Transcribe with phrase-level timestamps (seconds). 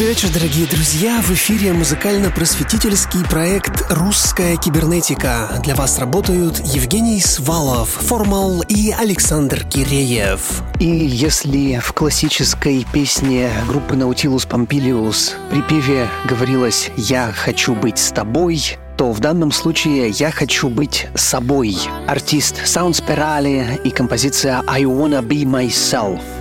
[0.00, 1.20] Добрый вечер, дорогие друзья!
[1.20, 5.60] В эфире музыкально-просветительский проект «Русская кибернетика».
[5.62, 10.62] Для вас работают Евгений Свалов, Формал и Александр Киреев.
[10.78, 18.10] И если в классической песне группы Nautilus Pompilius при певе говорилось «Я хочу быть с
[18.10, 21.76] тобой», то в данном случае я хочу быть собой.
[22.06, 26.22] Артист Sound Spirale и композиция I Wanna Be Myself–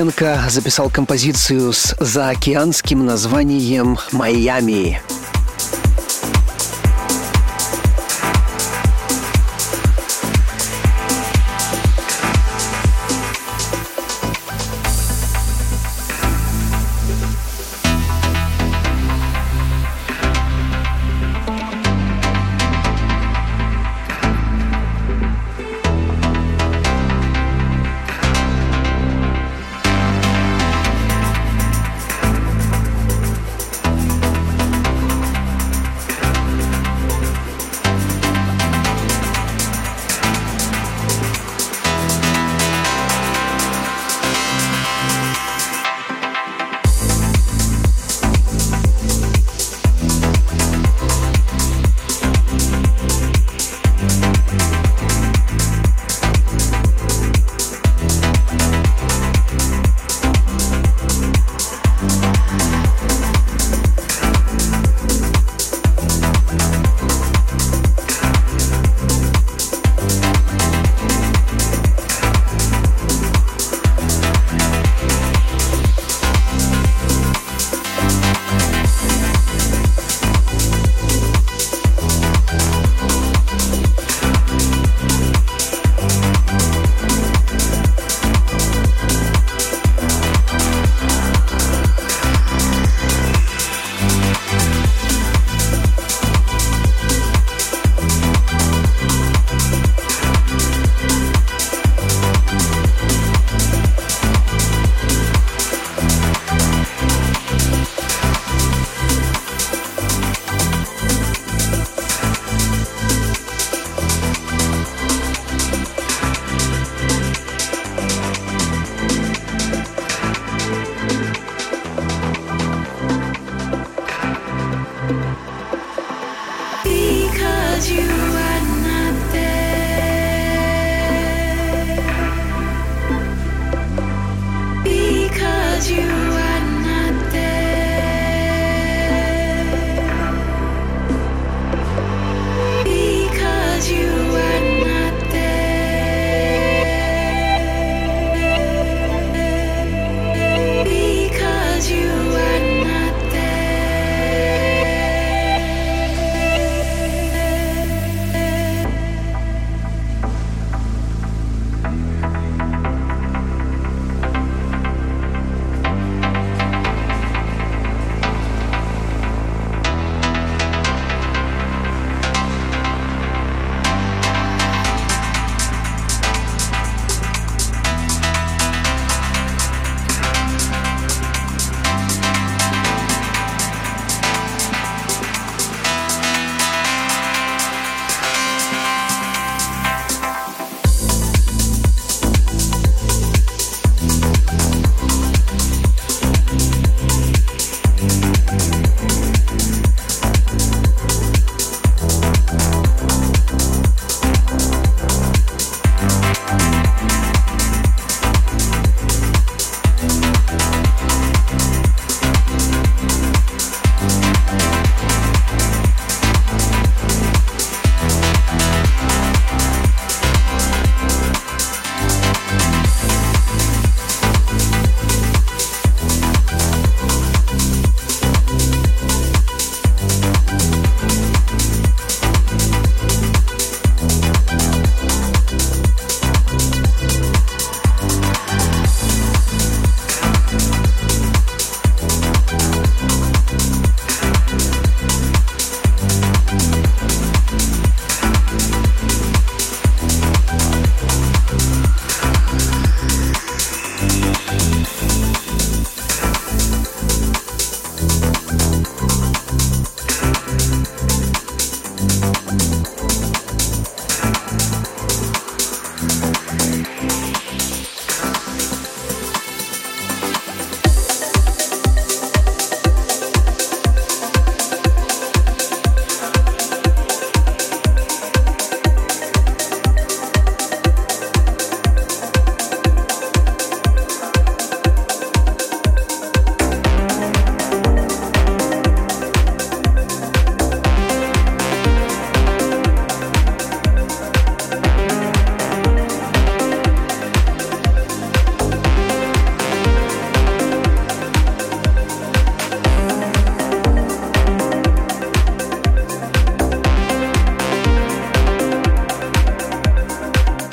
[0.00, 5.09] Костюченко записал композицию с заокеанским названием «Майами».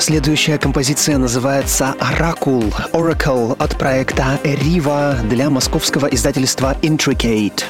[0.07, 7.65] Следующая композиция называется «Оракул» Oracle от проекта «Рива» для московского издательства Intricate.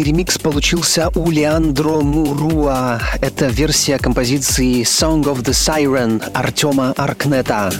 [0.00, 3.00] Любопытный ремикс получился у Леандро Муруа.
[3.20, 7.70] Это версия композиции Song of the Siren Артема Аркнета.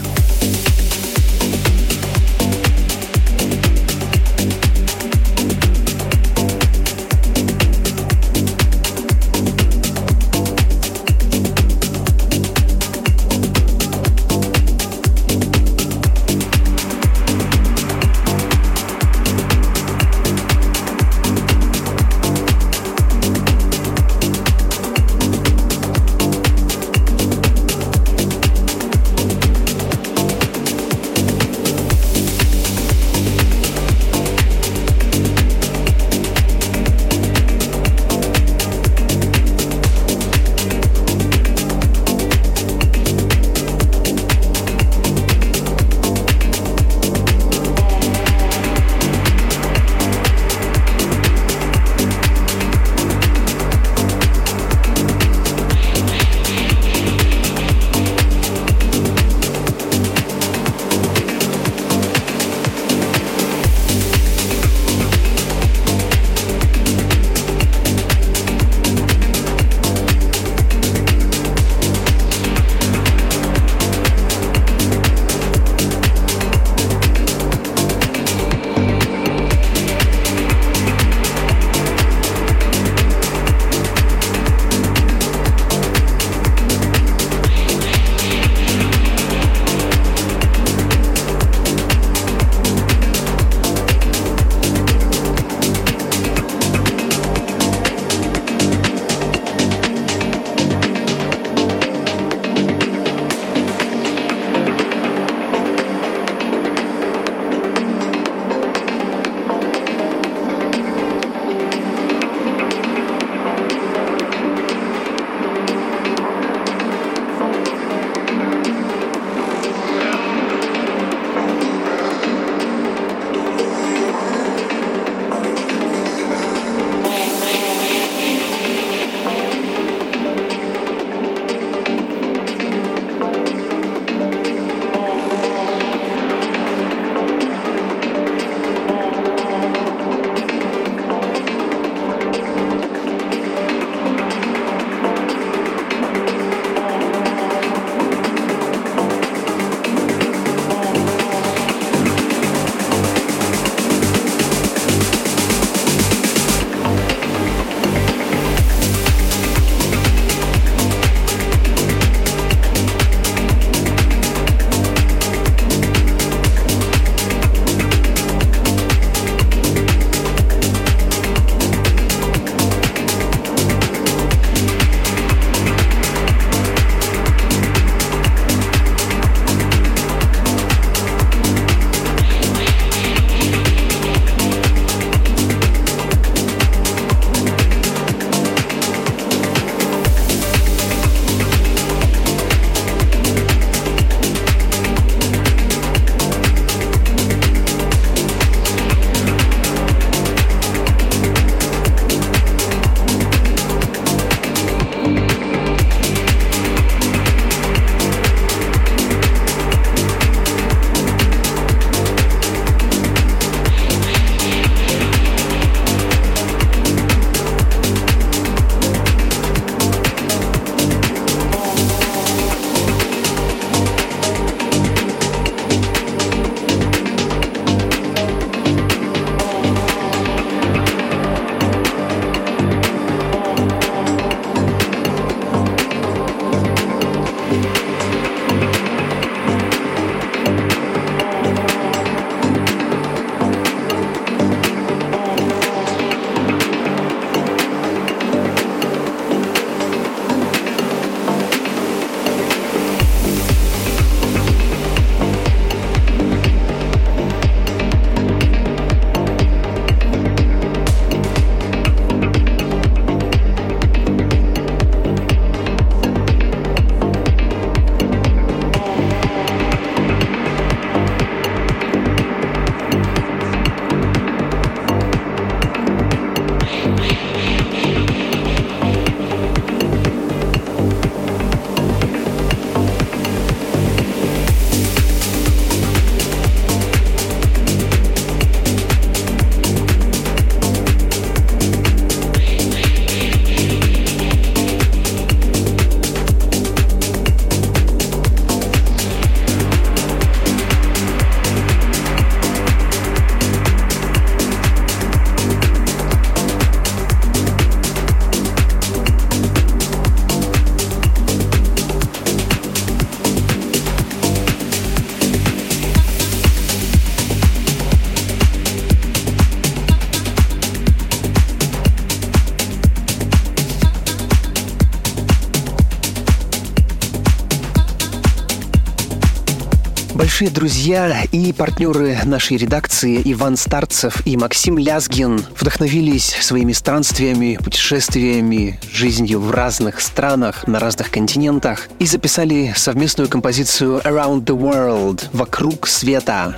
[330.41, 338.79] Хорошие друзья и партнеры нашей редакции Иван Старцев и Максим Лязгин вдохновились своими странствиями, путешествиями,
[338.91, 345.87] жизнью в разных странах, на разных континентах и записали совместную композицию Around the World— «Вокруг
[345.87, 346.55] света».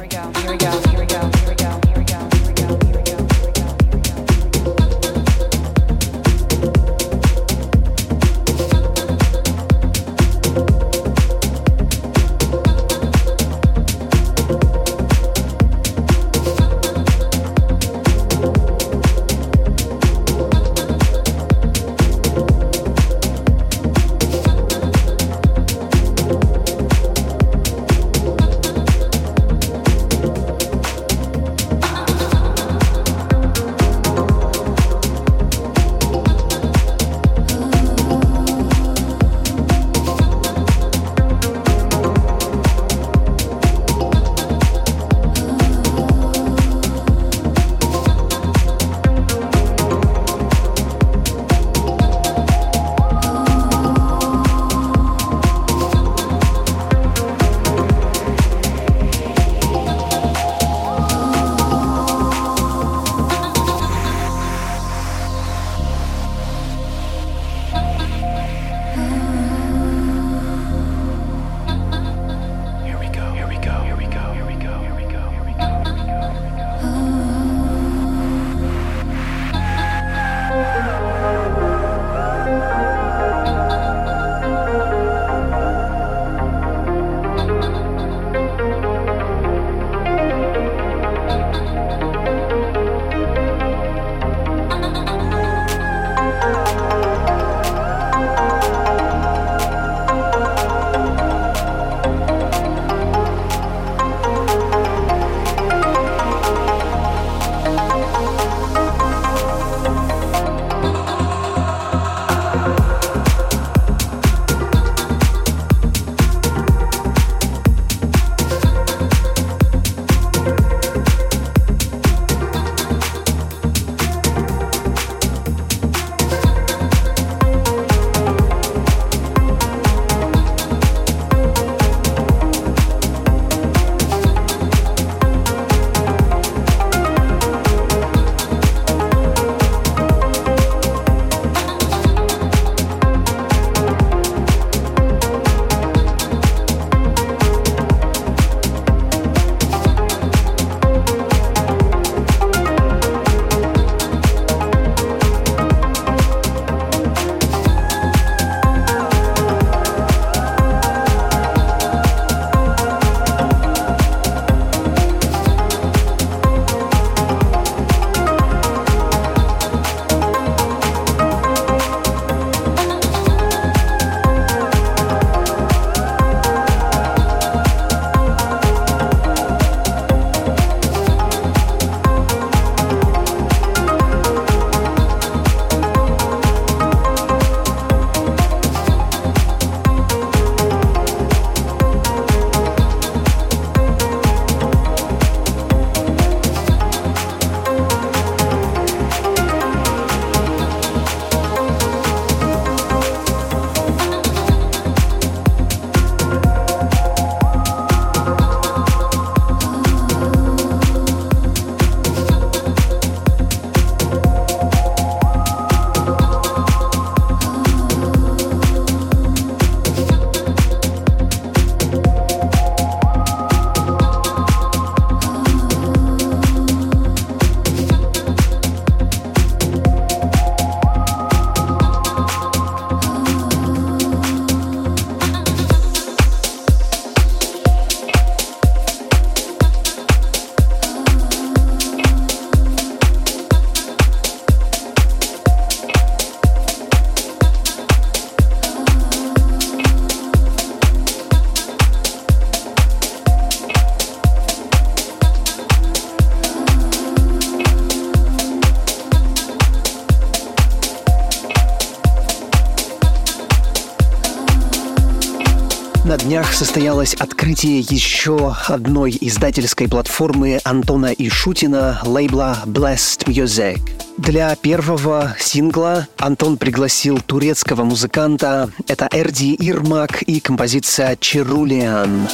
[266.53, 273.79] Состоялось открытие еще одной издательской платформы Антона Ишутина лейбла Blessed Music.
[274.17, 278.69] Для первого сингла Антон пригласил турецкого музыканта.
[278.87, 282.27] Это Эрди Ирмак и композиция «Черулиан».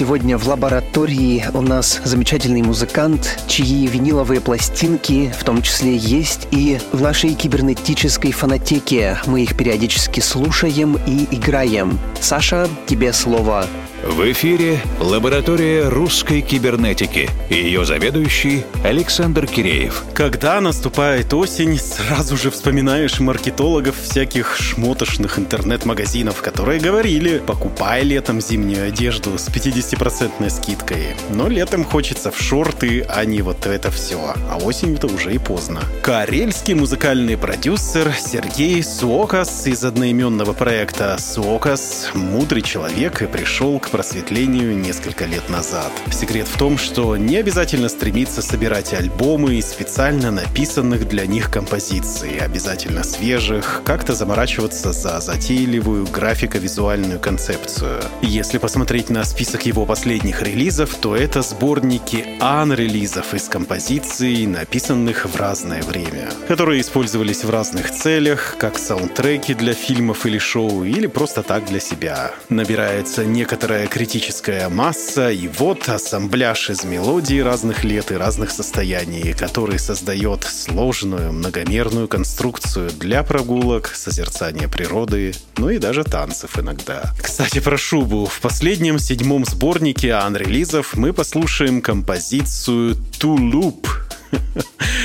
[0.00, 6.78] Сегодня в лаборатории у нас замечательный музыкант, чьи виниловые пластинки в том числе есть и
[6.92, 9.18] в нашей кибернетической фонотеке.
[9.26, 11.98] Мы их периодически слушаем и играем.
[12.18, 13.66] Саша, тебе слово.
[14.02, 20.04] В эфире лаборатория русской кибернетики и ее заведующий Александр Киреев.
[20.14, 28.88] Когда наступает осень, сразу же вспоминаешь маркетологов всяких шмотошных интернет-магазинов, которые говорили, покупай летом зимнюю
[28.88, 31.14] одежду с 50% скидкой.
[31.28, 34.34] Но летом хочется в шорты, а не вот это все.
[34.50, 35.82] А осенью-то уже и поздно.
[36.02, 44.76] Карельский музыкальный продюсер Сергей Суокас из одноименного проекта Суокас мудрый человек и пришел к просветлению
[44.76, 45.92] несколько лет назад.
[46.12, 52.38] Секрет в том, что не обязательно стремиться собирать альбомы из специально написанных для них композиций,
[52.38, 58.00] обязательно свежих, как-то заморачиваться за затейливую графико-визуальную концепцию.
[58.22, 65.36] Если посмотреть на список его последних релизов, то это сборники ан-релизов из композиций, написанных в
[65.36, 71.42] разное время, которые использовались в разных целях, как саундтреки для фильмов или шоу, или просто
[71.42, 72.32] так для себя.
[72.48, 79.32] Набирается некоторая некоторая критическая масса, и вот ассамбляж из мелодий разных лет и разных состояний,
[79.32, 87.12] который создает сложную многомерную конструкцию для прогулок, созерцания природы, ну и даже танцев иногда.
[87.22, 88.26] Кстати, про шубу.
[88.26, 93.88] В последнем седьмом сборнике анрелизов мы послушаем композицию «Тулуп»,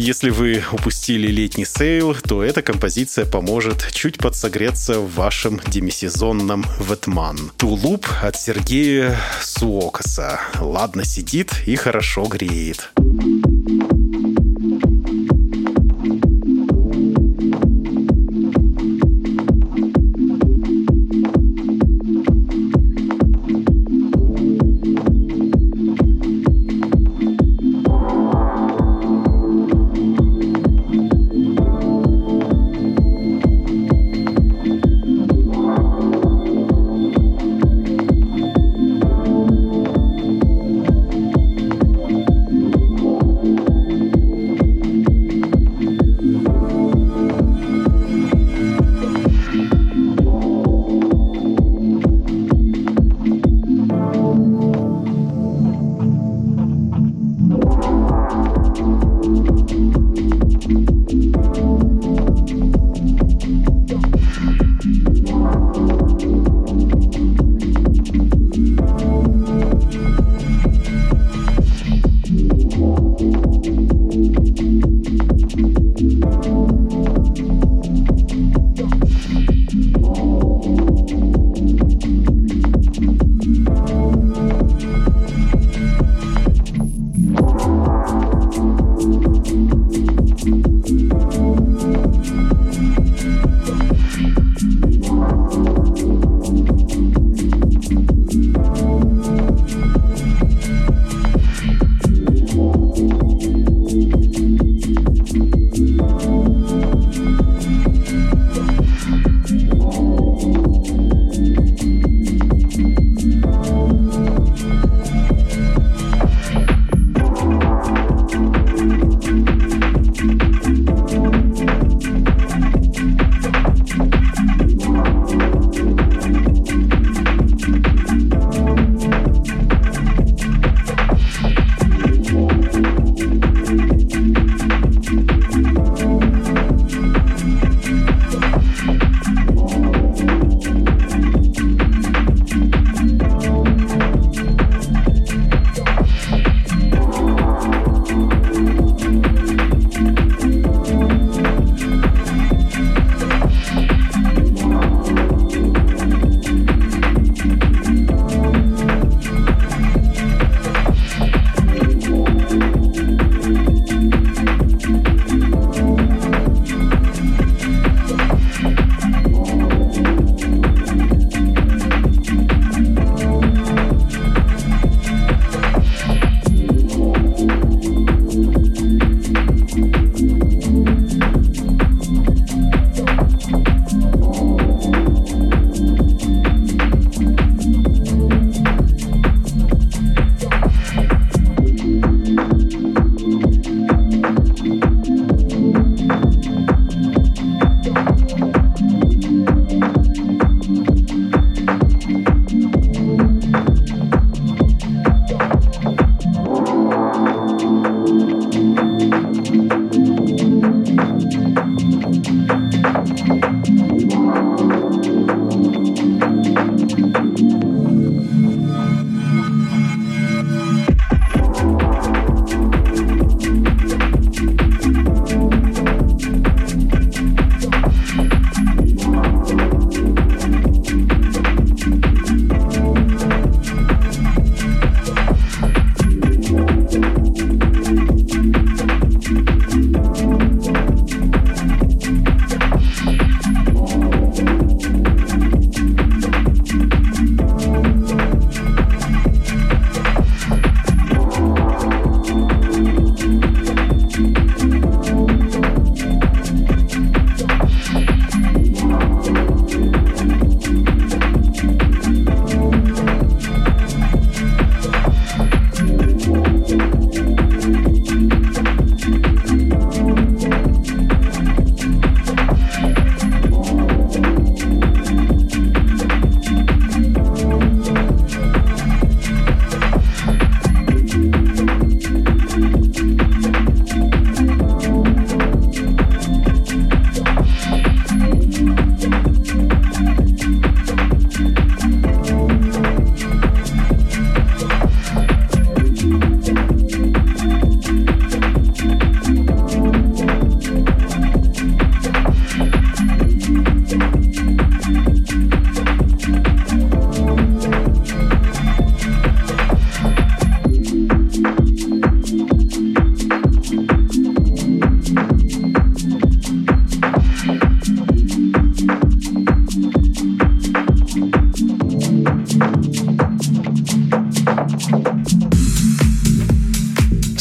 [0.00, 7.36] Если вы упустили летний sale, то эта композиция поможет чуть подсогреться в вашем демисезонном Ветман.
[7.56, 10.38] Тулуп от Сергея Суокаса.
[10.60, 12.92] Ладно сидит и хорошо греет.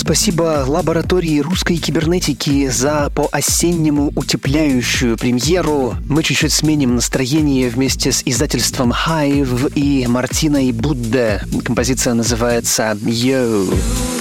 [0.07, 5.95] Спасибо лаборатории русской кибернетики за по-осеннему утепляющую премьеру.
[6.07, 11.41] Мы чуть-чуть сменим настроение вместе с издательством Hive и Мартиной Будде.
[11.65, 14.16] Композиция называется «Yo».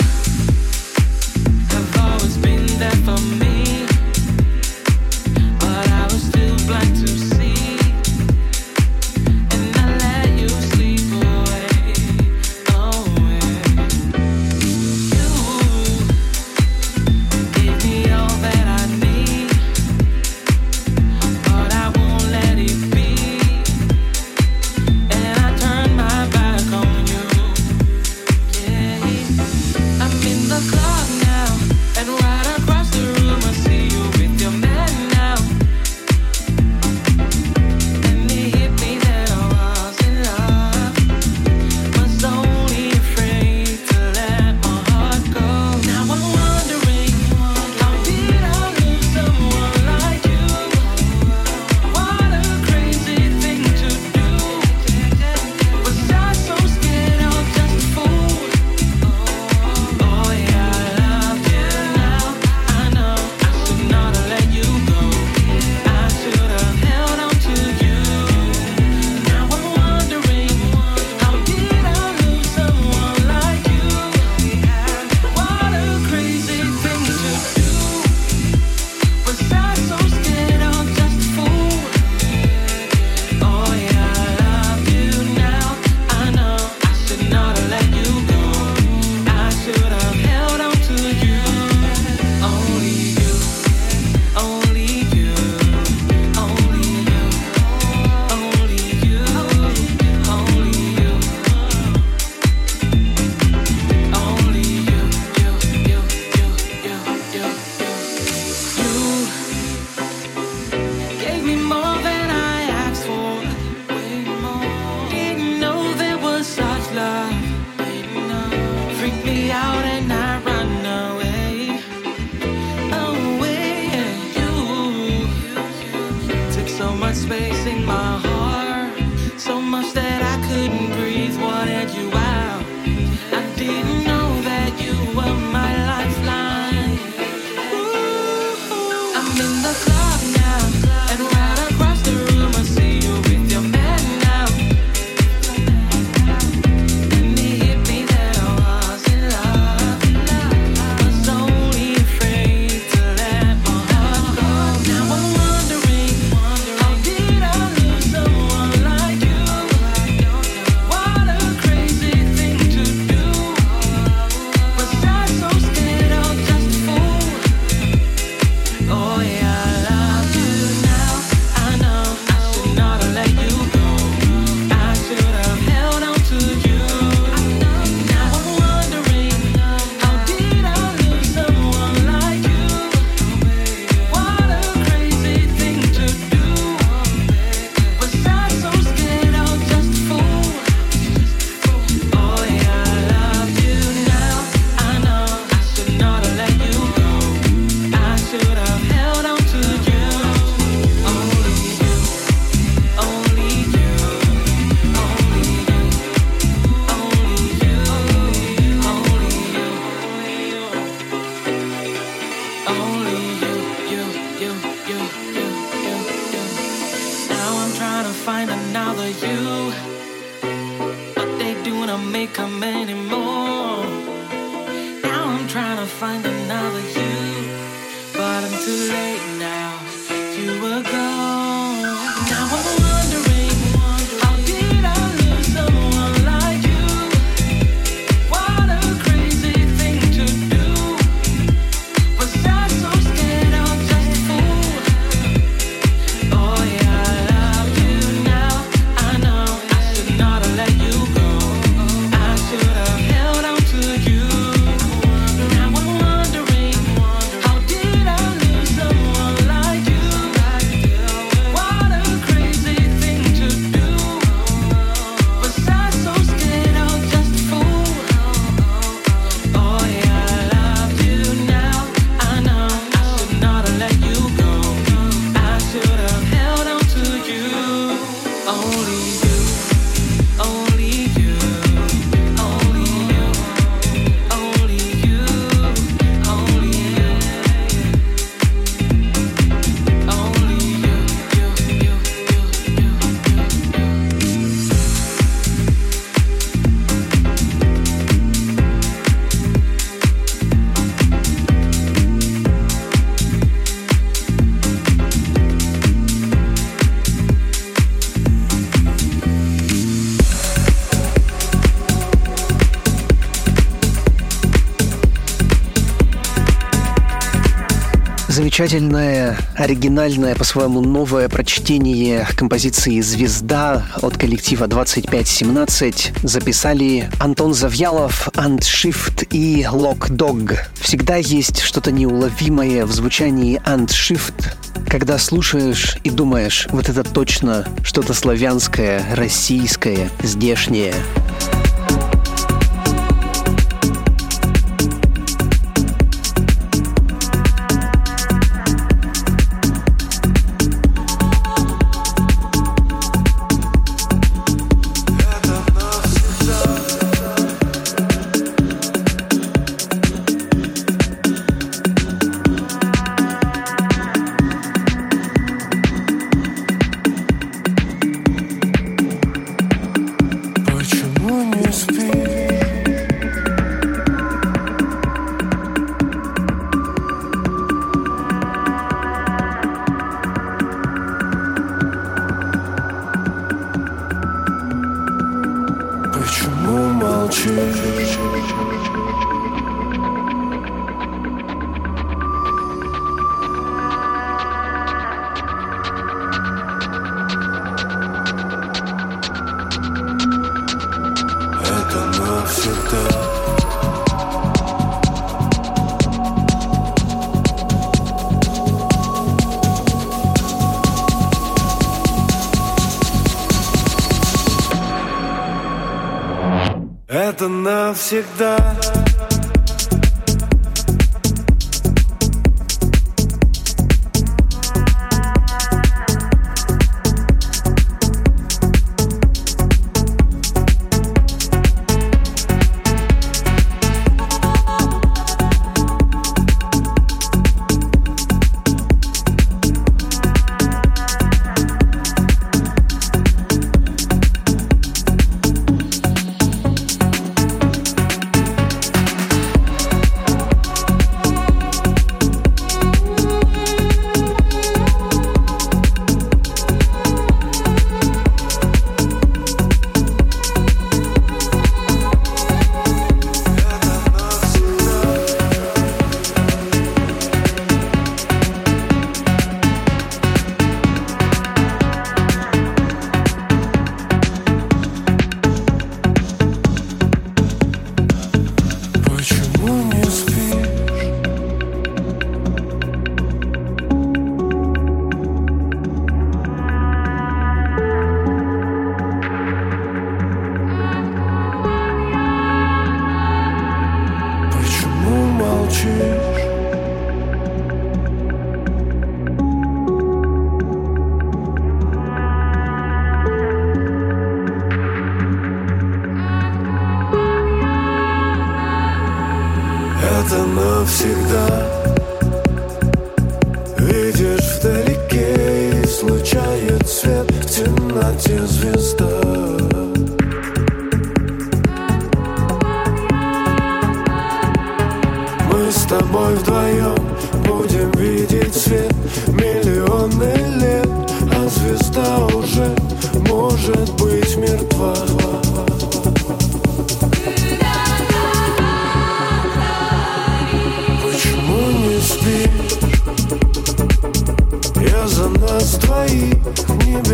[318.57, 329.67] Замечательное, оригинальное, по-своему новое прочтение композиции «Звезда» от коллектива 2517 записали Антон Завьялов, Антшифт и
[329.71, 330.55] Лок Дог.
[330.81, 334.57] Всегда есть что-то неуловимое в звучании Антшифт,
[334.89, 340.95] когда слушаешь и думаешь, вот это точно что-то славянское, российское, здешнее.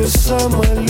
[0.07, 0.82] Звезда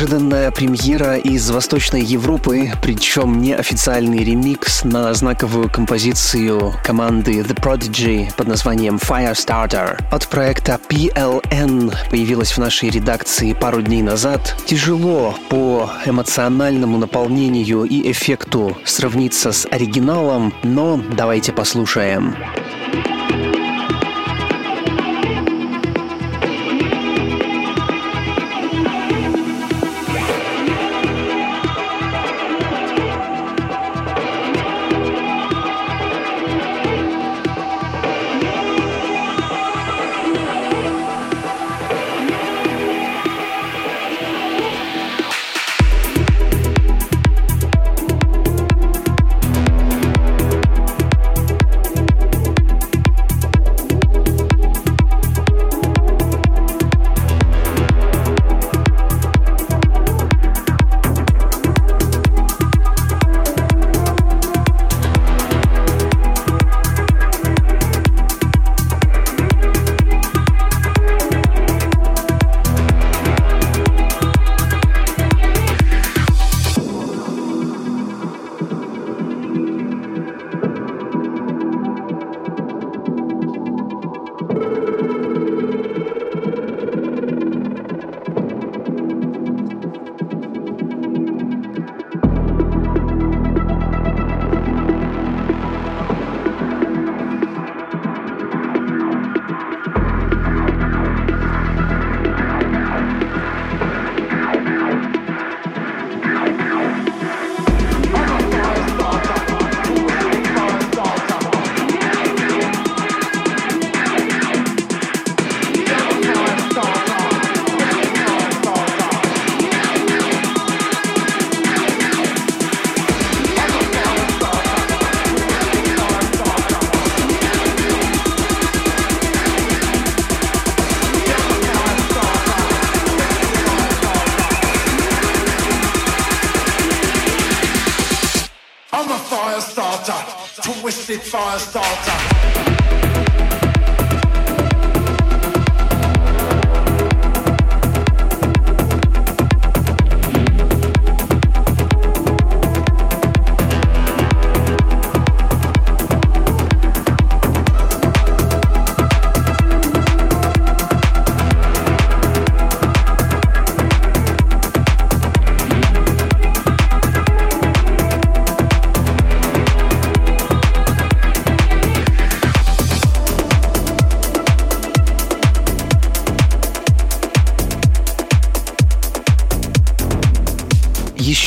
[0.00, 8.48] Неожиданная премьера из Восточной Европы, причем неофициальный ремикс на знаковую композицию команды The Prodigy под
[8.48, 10.02] названием Firestarter.
[10.10, 14.56] От проекта PLN появилась в нашей редакции пару дней назад.
[14.64, 22.36] Тяжело по эмоциональному наполнению и эффекту сравниться с оригиналом, но давайте послушаем.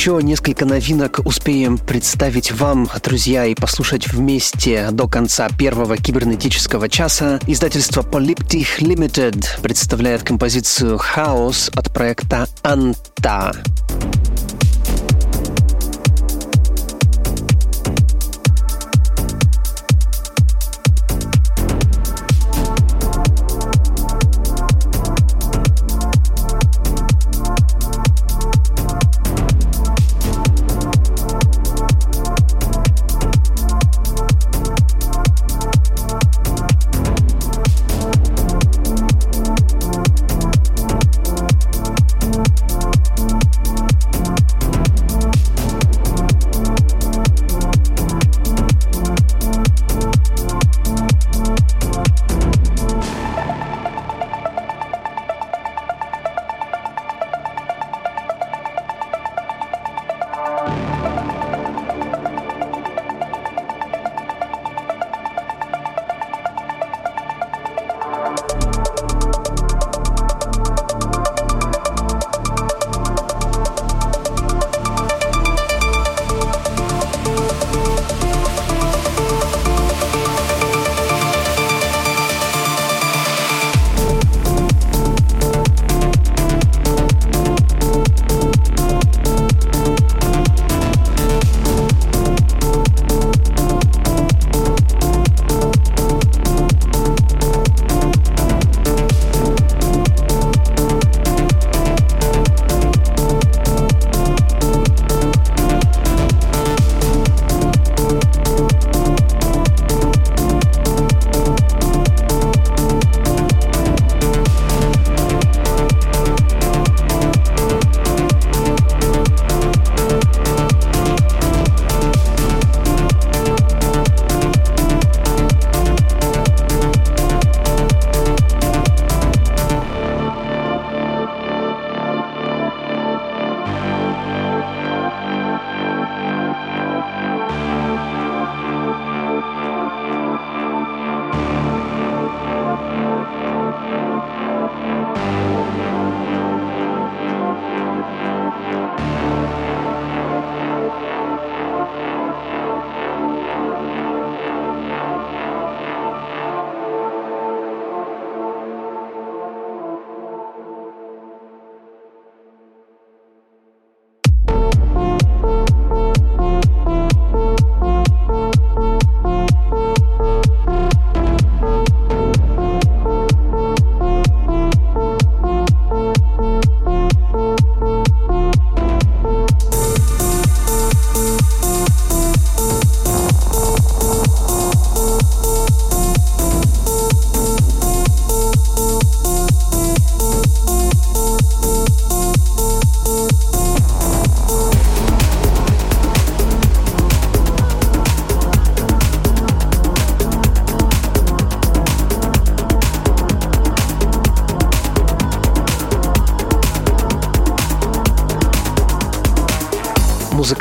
[0.04, 7.40] Еще несколько новинок успеем представить вам, друзья, и послушать вместе до конца первого кибернетического часа.
[7.46, 13.54] Издательство Polyptych Limited представляет композицию «Хаос» от проекта «Анта».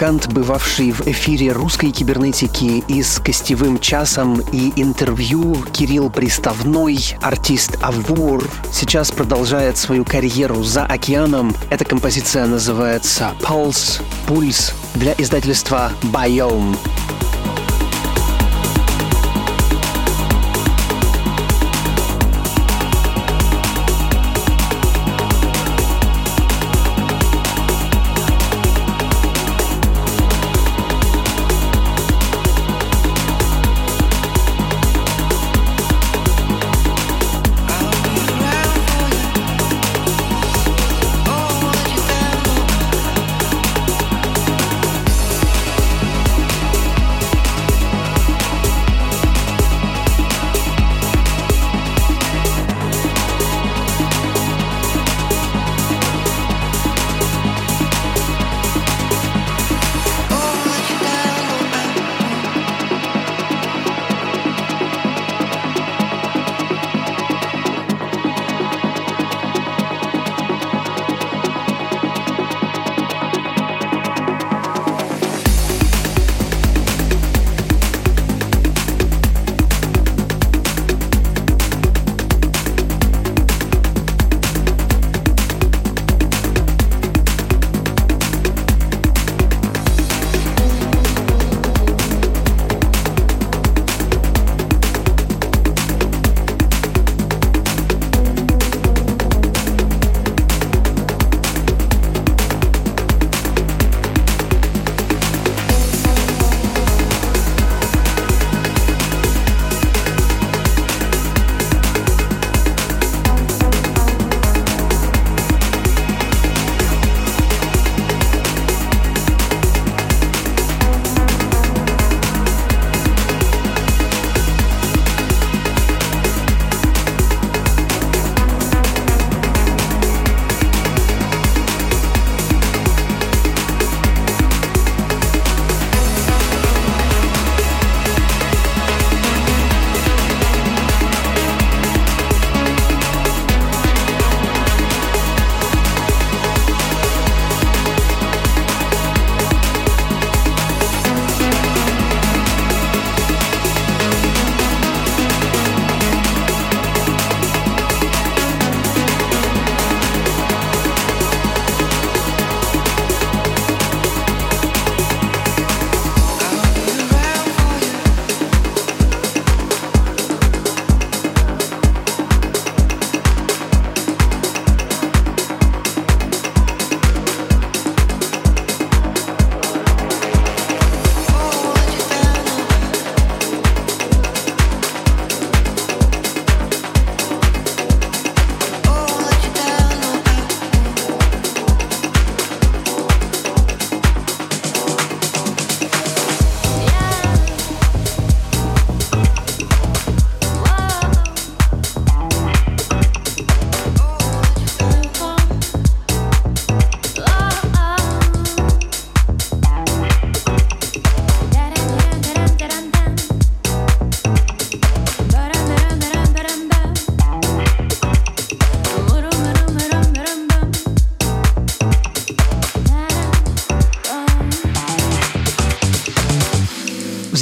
[0.03, 7.77] Музыкант, бывавший в эфире русской кибернетики и с костевым часом и интервью Кирилл Приставной, артист
[7.81, 11.55] Авур, сейчас продолжает свою карьеру за океаном.
[11.69, 16.75] Эта композиция называется «Pulse», «Пульс» для издательства «Biome».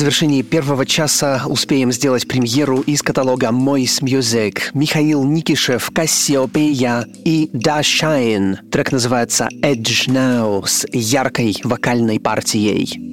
[0.01, 4.61] Завершении первого часа успеем сделать премьеру из каталога Moist Music.
[4.73, 8.57] Михаил Никишев, Кассиопея и Da Shine.
[8.71, 13.10] Трек называется Edge Now с яркой вокальной партией.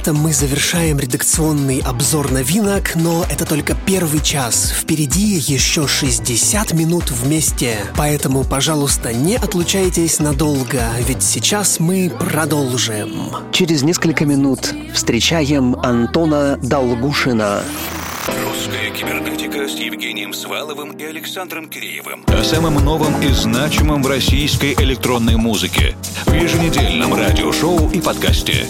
[0.00, 4.72] Этом мы завершаем редакционный обзор новинок, но это только первый час.
[4.74, 7.76] Впереди еще 60 минут вместе.
[7.98, 13.30] Поэтому, пожалуйста, не отлучайтесь надолго, ведь сейчас мы продолжим.
[13.52, 17.62] Через несколько минут встречаем Антона Долгушина.
[18.46, 22.24] Русская кибернетика с Евгением Сваловым и Александром Киреевым.
[22.26, 25.94] О самом новом и значимом в российской электронной музыке.
[26.24, 28.66] В еженедельном радиошоу и подкасте.